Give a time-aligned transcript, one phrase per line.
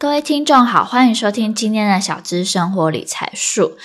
[0.00, 3.76] 各位听众好，欢迎收听今天的小资生活理财术。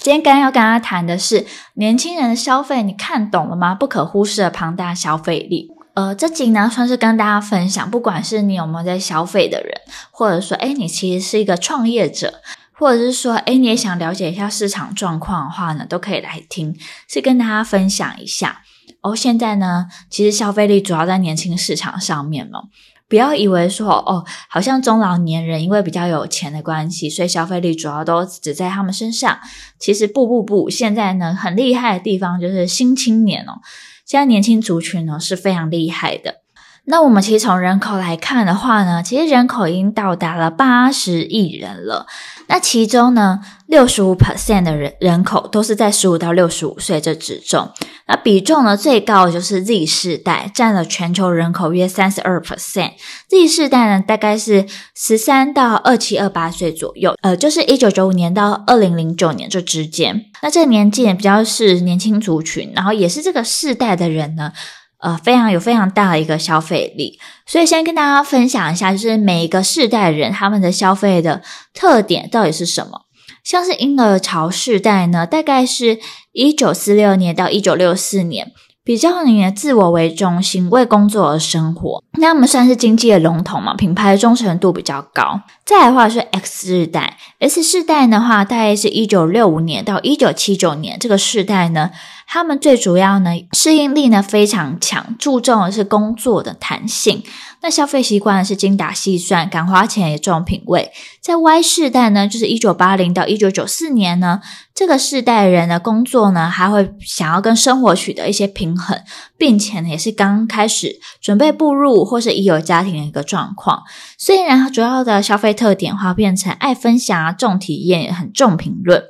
[0.00, 1.44] 今天刚要跟大家谈的是
[1.74, 3.74] 年轻人的消费，你看懂了吗？
[3.74, 5.70] 不可忽视的庞大消费力。
[5.92, 9.78] 呃，这集呢算是跟大家分享，不管是你有没有在消费的人，
[10.10, 12.40] 或者说，诶你其实是一个创业者，
[12.72, 16.74] 或者是说，诶你也想了解一下市场状况的话呢，都可以来听，
[17.06, 18.62] 是跟大家分享一下。
[19.02, 22.64] 哦，现在呢，其实消费力主要在年轻市场上面了。
[23.08, 29.38] 不要以为说哦，好像中老年人因为比较有钱的关系，所以消费力主要都只在他们身上。
[29.78, 33.60] 其实不不不，现在呢很厉害的地方就是新青年哦，
[34.04, 36.42] 现在年轻族群呢是非常厉害的。
[36.90, 42.06] 那我们其实从人口来看的话呢，其实人口已经到达了八十亿人了。
[42.46, 47.70] 那其中呢，六十五 percent 的人人口都是在十五到六十五岁这之中。
[48.06, 52.92] 那比重呢最高的就是 Z 世代，占了全球人口约三十二 percent。
[53.28, 54.64] Z 世代呢大概是
[54.94, 60.24] 十三到二七二八岁左右，呃，就是一九九五年到二零零九年这之间。
[60.42, 64.54] 那这年纪也比较是年轻族群，然后也是这个世代的人呢。
[65.00, 73.02] 呃，非常有非常大的一个消费力，所以先跟大家分享一下，就是每一个世代人他们的消费的特点到底是什么。
[73.44, 75.98] 像是婴儿潮世代呢，大概是
[76.32, 78.52] 一九四六年到一九六四年。
[78.88, 85.42] 比较以自我为中心，为工作而生活，那他们算是经济的龙头嘛，品牌的忠诚度比较高。
[85.66, 91.90] 再来的话是 X 世代，X 世代的话大概是一九六五年到一九七九年这个世代呢，
[92.26, 97.22] 他们最主要呢适应力呢非常强，注重的是工作的弹性。
[97.60, 100.90] 那消费习惯是精打细算，敢花钱也重品味。
[101.20, 104.40] 在 Y 世代呢，就是一九八零到一九九四年呢，
[104.78, 108.96] 这个世代人的工作呢，还会想要跟生活取得一些平衡，
[109.36, 113.82] 并且呢，也是刚开始准备步入或是已有家庭的一个状况。
[114.16, 119.02] 虽然它主要的消费特点化变成爱分享啊、重体验，也很重评论。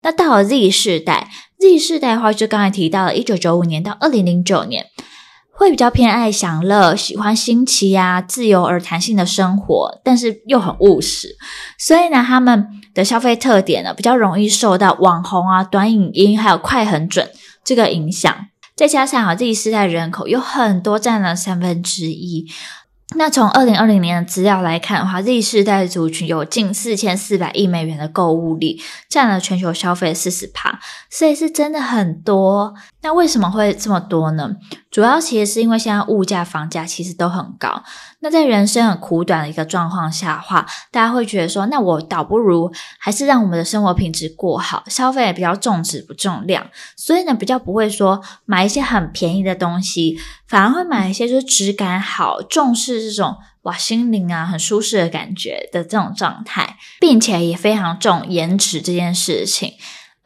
[0.00, 4.86] 那到了 Z 世代，Z 世代的话，就刚才提到了一九九五年到二零零九年。
[5.60, 11.36] 会比较偏爱享乐，喜欢新奇呀、自由而弹性的生活，但是又很务实，
[11.78, 17.28] 所以呢，他们的消费特点呢，比较容易受到网红啊、短影音还有快很准
[17.62, 18.34] 这个影响，
[18.74, 22.50] 再加上啊，Z 世代人口有很多，占了三分之一。
[23.16, 30.78] 那从二零二零年的资料来看的话，Z 世代族群有近四千四百亿美元的购物力，占了全球消费四十趴，
[31.10, 32.72] 所以是真的很多。
[33.02, 34.56] 那为什么会这么多呢？
[34.90, 37.82] 主要其实是因为现在物价、房价其实都很高。
[38.20, 46.66] 那在人生很苦短的一个状况下的话，大家会觉得说，那我倒不如还是让我们的生活品质过好，消费也比较重质不重量，
[46.96, 59.72] 所以呢，比较不会说买一些很便宜的东西，反而会买一些就是质感好、重视这种哇心灵啊很舒适的感觉的这种状态，并且也非常重颜值这件事情。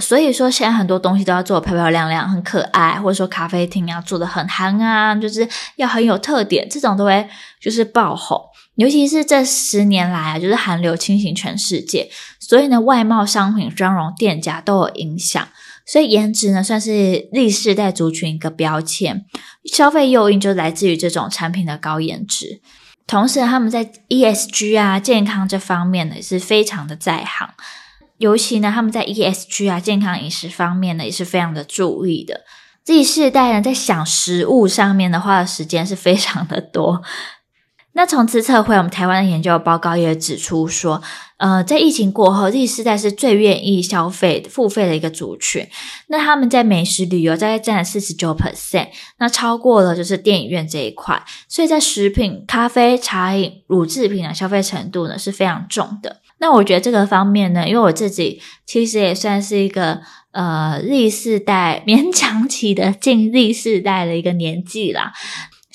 [0.00, 7.28] 所以说，现在很多东西都要做漂漂亮亮、很可爱，或者说咖啡厅要做得很韩啊，就是要很有特点，这种都会
[7.60, 8.40] 就是爆红。
[8.76, 15.48] 尤其是这十年来啊，就是韩流侵袭全世界，所以呢，外贸商品、妆容店家都有影响。
[15.84, 19.24] 所以颜值呢，算是 Z 世代族群一个标签，
[19.64, 22.60] 消费诱因就来自于这种产品的高颜值。
[23.06, 27.48] 同时，他们在 ESG 啊、健康这方面呢，也是非常的在行。
[28.18, 32.42] 尤其呢，他们在 ESG 啊、健康饮食方面呢，也是非常的注意的。
[32.84, 37.02] Z 世代人，在想食物上面的花的时间是非常的多。
[37.94, 41.02] 那从资策会，我们台湾的研究报告也指出说，
[41.38, 45.66] 呃，在疫情过后，Z 世代是最愿意消费、付费的一个族群。
[46.06, 48.88] 那他们在美食旅游大概占了四十九 percent，
[49.18, 51.20] 那超过了就是电影院这一块。
[51.48, 56.20] 所以在食品、咖啡、茶饮、乳制品的消费程度呢，是非常重的。
[56.40, 60.00] 那我觉得这个方面呢，因为我自己其实也算是一个
[60.30, 65.12] 呃 Z 世代 勉强起的进 Z 世代的一个年纪啦，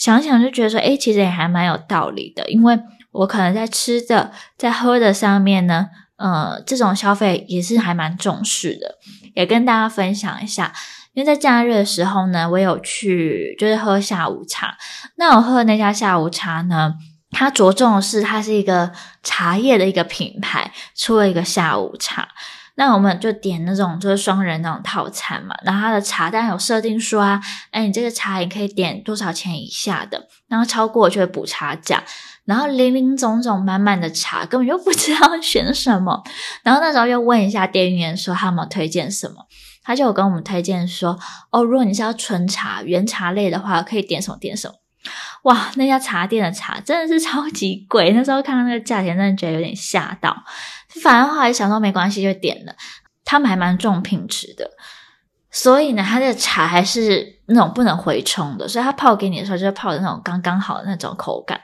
[0.03, 2.77] 想想就觉得说，诶，其实也还蛮有道理的，因为
[3.13, 8.97] 我可能在吃的、在喝的上面呢，呃，这种消费也是还蛮重视的，
[9.33, 10.73] 也跟大家分享一下。
[11.13, 14.75] 因为在假日的时候呢，我有去就是喝下午茶，
[15.15, 16.95] 那我喝的那家下午茶呢，
[17.31, 18.91] 它着重的是，它是一个
[19.23, 22.27] 茶叶的一个品牌，出了一个下午茶。
[22.75, 25.55] 那我们就点那种就是双人那种套餐嘛。
[25.63, 27.41] 然后它的茶单有设定说啊，
[27.71, 32.03] 哎，你这个茶你可以点多少钱以下的，然后超过就会补差价。
[32.45, 36.21] 然后林林总总满满的茶，根本就不知道选什么。
[36.61, 39.45] 然后那时候又问一下店员说他们推荐什么，
[39.81, 41.17] 他就有跟我们推荐说，
[41.51, 44.73] 哦，如果你是要纯茶、原茶类的话，可以点什么点什么。
[45.43, 48.11] 哇，那家茶店的茶真的是超级贵。
[48.11, 50.35] 那时候看到那个价钱，真的觉得有点吓到。
[51.01, 52.75] 反正后来想说没关系，就点了。
[53.25, 54.69] 他们还蛮重品质的，
[55.49, 61.61] 所以呢，他的茶还是那种不能回冲的，所以他泡给你的时候就是泡的那种刚刚好的那种口感。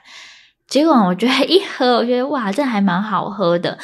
[0.66, 3.78] 结果我觉得一喝，我觉得哇，这还蛮好喝的。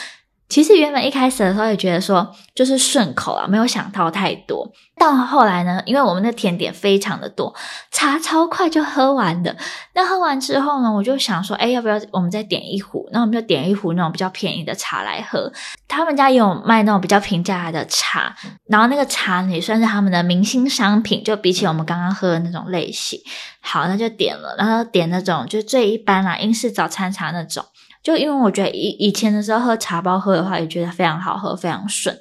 [0.48, 4.70] 其实原本一开始的时候也觉得说就是顺口啊，没有想到太多。
[4.96, 7.54] 到后来呢，因为我们的甜点非常的多，
[7.90, 9.54] 茶超快就喝完的。
[9.94, 13.06] 那喝完之后呢，我就想说，哎，要不要我们再点一壶？
[13.12, 15.52] 那我们就点一壶那种比较便宜的茶来喝。
[15.88, 18.34] 他们家也有卖那种比较平价的茶，
[18.68, 23.20] 然后那个茶也算是他们的明星商品，就比起我们刚刚喝的那种类型。
[23.60, 27.64] 好，那就点了，然后点那种就最一般啦，英式早餐茶那种。
[28.06, 32.16] 就因为我觉得以以前的时候喝茶包喝的话，也觉得非常好喝，非常顺。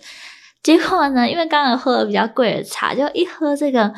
[0.64, 3.94] 结果呢，因为刚刚喝了比较贵的茶，就一喝这个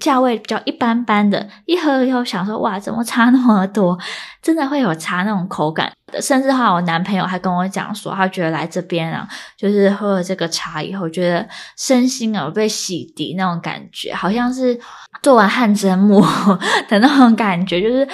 [0.00, 3.98] 价位比较一般般的，一喝以后想说，哇，怎么差那么多？
[4.42, 5.92] 真的会有茶那种口感。
[6.20, 11.48] 甚至哈，我男朋友还跟我讲说，他觉得来这边啊，就是喝了这个茶以后，觉得
[11.78, 14.78] 身心啊被洗涤那种感觉，好像是
[15.22, 16.20] 做完汗蒸幕
[16.88, 18.06] 的那种感觉，就是。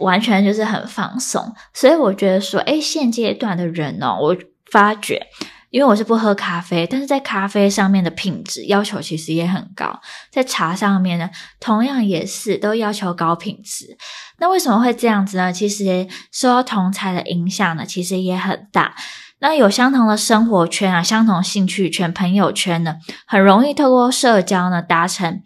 [0.00, 4.34] 完全就是很放松，所以我觉得说，诶，现阶段的人哦，我
[4.72, 5.20] 发觉，
[5.70, 10.00] 因为我是不喝咖啡，但是在咖啡上面的品质要求其实也很高，
[10.30, 11.30] 在茶上面呢，
[11.60, 13.96] 同样也是都要求高品质。
[14.38, 15.52] 那为什么会这样子呢？
[15.52, 18.94] 其实受到同侪的影响呢，其实也很大。
[19.38, 22.96] 那有相同的生活圈啊，相同兴趣圈、朋友圈呢，
[23.26, 25.40] 很容易透过社交呢，达成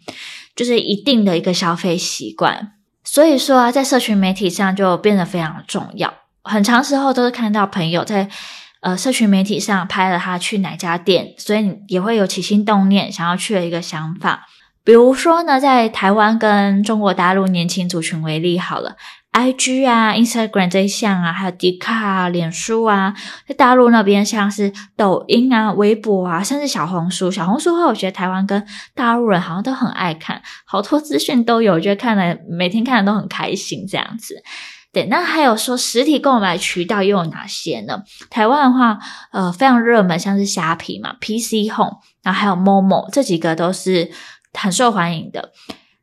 [0.55, 2.73] 就是一定的一个消费习惯。
[3.03, 6.13] 所以说啊，在社群媒体上就变得非常重要。
[6.43, 8.29] 很长时候都是看到朋友在
[8.85, 14.45] 呃社群媒体上拍了他去哪家店，所以你也会有起心动念想要去的一个想法。
[14.83, 18.95] 比如说呢，在台湾跟中国大陆年轻族群为例好了。
[19.31, 23.13] IG 啊，Instagram 这一项啊，还有 d i c a 啊、脸书啊，
[23.47, 27.31] 在大陆那边像是抖音啊、微博啊，甚至小红书。
[27.31, 34.41] 小红书的话，我觉得台湾跟大陆人好像都很爱看，好多资讯都有，我觉得看了每天看的都很开心这样子。
[34.95, 38.01] 对，那还有说实体购买渠道又有哪些呢？
[38.29, 38.97] 台湾的话，
[39.33, 44.09] 呃，非常热门，像是虾皮嘛、PC Home，然后还有 Momo，这几个都是
[44.53, 45.51] 很受欢迎的。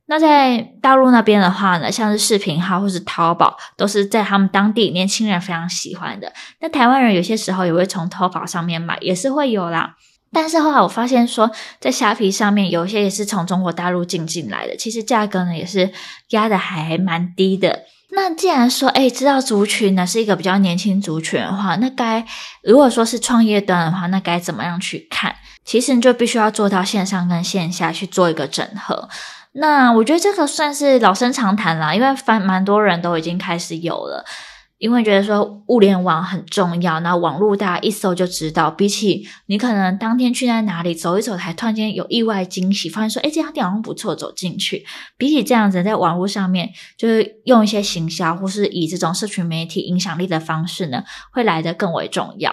[0.05, 6.31] 那在大陆那边的话呢，像是视频号或是淘宝，都是在他们当地年轻人非常喜欢的。
[6.61, 9.97] 那台湾人有些时候也会从淘宝上面买，也是会有啦。
[10.35, 11.51] 但是后来我发现说，
[11.81, 15.91] 在虾皮上面有一些也是从中国大陆进进来的，其实价格呢也是
[16.29, 17.85] 压得还蛮低的。
[18.15, 22.25] 那既然说，诶，知道族群呢是一个比较年轻族群的话，那该
[22.63, 25.35] 如果说是创业端的话，那该怎么样去看？
[25.65, 29.09] 其实你就必须要做到线上跟线下去做一个整合。
[29.53, 34.25] 那我觉得这个算是老生常谈啦，因为蛮蛮多人都已经开始有了，
[34.83, 44.85] 因为觉得说物联网很重要，那网络大家一搜就知道，比起你可能当天去在哪里走一走，才突然间有意外惊喜，发现说，诶，这家店好像不错，走进去，
[45.17, 52.53] 比起这样子在网络上面，就是用一些行销或是以这种社群媒体影响力的方式呢，会来得更为重要。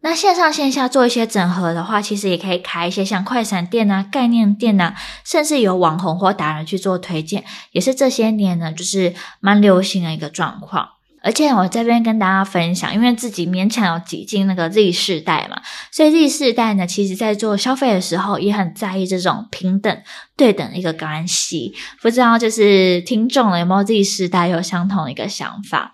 [0.00, 10.88] 那线上线下做一些整合的话，其实也可以开一些像快闪店啊、概念店啊，甚至有网红或达人去做推荐，也是这些年呢，就是蛮流行的一个状况。
[11.22, 15.60] 而且我这边跟大家分享，因为自己勉强有挤进那个 Z 世代嘛，
[15.92, 20.02] 所以 Z 世代呢，其实在做消费的时候也很在意这种平等、
[20.36, 21.74] 对等的一个关系。
[22.00, 25.92] 不知道就是听众有没有 Z 世代有相同的一个想法？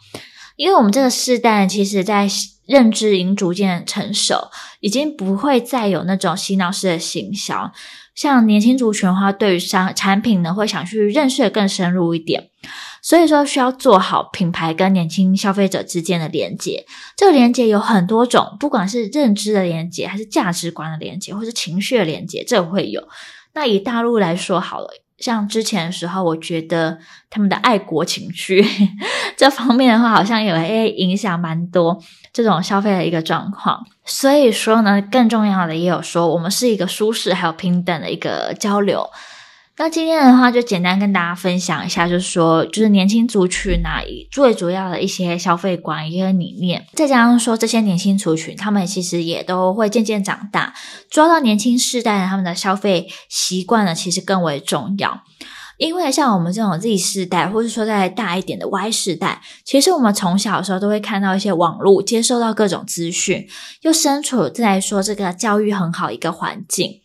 [0.56, 2.28] 因为我们这个世代，其实在
[2.66, 7.72] 认知已经逐渐成熟，已经不会再有那种洗脑式的行销。
[8.14, 12.48] 像年轻族群的话，对于商产品呢，会想去认识的更深入一点。
[13.02, 16.84] 所以说，需要做好品牌跟年轻消费者之间的连接。
[17.16, 23.06] 这个连接有很多种，不管是认知的连接，还是价值观的连接，或是情绪的连接，这会有。
[23.54, 24.88] 那以大陆来说好了。
[25.18, 26.98] 像之前的时候，我觉得
[27.30, 28.64] 他们的爱国情绪
[29.36, 33.84] 这方面的话，好像也会影响蛮多这种消费的一个状况。
[34.04, 39.08] 所以说呢，更重要的也有说，我们是一个舒适还有平等的一个交流。
[39.78, 50.72] 那今天的话，就简单跟大家分享一下，就是说，就是年轻族群啊，最主要的一些消费观一个理念，再加上说这些年轻族群，他们其实也都会渐渐长大，
[51.10, 55.20] 抓到年轻世代的他们的消费习惯呢，其实更为重要。
[55.76, 63.46] 因为像我们这种 Z 世代，或是说再大一点的 Y 世代，其实我们从小的时候都会看到一些网络，接收到各种资讯，
[63.82, 67.02] 又身处在说这个教育很好一个环境。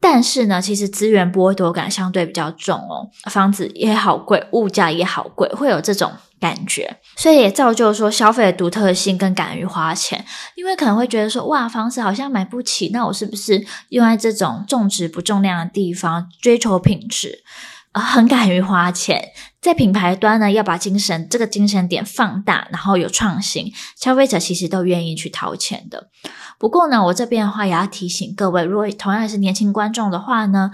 [0.00, 10.24] 但是呢，其实资源剥夺感相对比较重哦，房子也好贵，物价也好贵，会有这种感觉，所以也造就说消费的独特性更敢于花钱，
[10.56, 17.44] 因为可能会觉得说，哇，房子好像买不起，那我是不是用在这种重质不重量的地方，追求品质？
[17.92, 26.10] 啊，很敢于花钱，在品牌端呢，要把精神这个精神点放大，然后有创新，消费者其实都愿意去掏钱的。
[26.58, 30.72] 不过呢，我这边的话也要提醒各位，如果同样是年轻观众的话呢，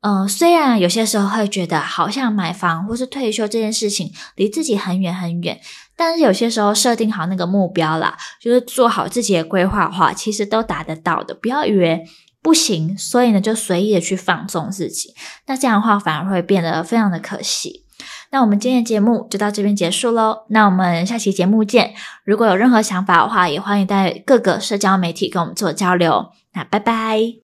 [0.00, 5.60] 呃，虽然有些时候会觉得好像买房或是退休这件事情离自己很远很远，
[5.94, 11.34] 但是有些时候设定好那个目标啦，就是做好自己的规划的话，其实都达得到的。
[11.34, 12.04] 不要以为。
[12.42, 15.14] 不行，所以呢，就随意的去放纵自己，
[15.46, 17.83] 那这样的话反而会变得非常的可惜。
[18.34, 21.94] 那我们今天的节目就到这边结束喽，那我们下期节目见。
[22.24, 26.32] 如果有任何想法的话，也欢迎在各个社交媒体跟我们做交流。
[26.52, 27.32] 那拜拜。